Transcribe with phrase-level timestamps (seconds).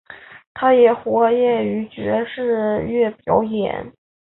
[0.55, 3.93] 他也活跃于爵士乐表演。